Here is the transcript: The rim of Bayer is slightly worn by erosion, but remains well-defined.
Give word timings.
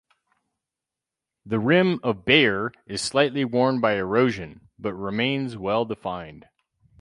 The 1.45 1.59
rim 1.59 1.99
of 2.01 2.25
Bayer 2.25 2.71
is 2.87 3.03
slightly 3.03 3.45
worn 3.45 3.79
by 3.79 3.97
erosion, 3.97 4.69
but 4.79 4.95
remains 4.95 5.55
well-defined. 5.55 6.47